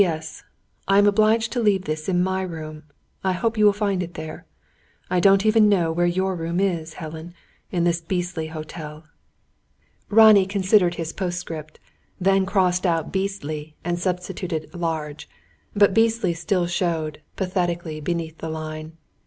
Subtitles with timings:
[0.03, 0.41] S.
[0.87, 2.81] I am obliged to leave this in my room.
[3.23, 4.47] I hope you will find it there.
[5.11, 7.35] I don't even know where your room is, Helen,
[7.71, 9.03] in this beastly hotel."
[10.09, 11.79] Ronnie considered his postscript;
[12.19, 15.29] then crossed out "beastly" and substituted "large."
[15.75, 18.97] But "beastly" still showed, pathetically, beneath the line.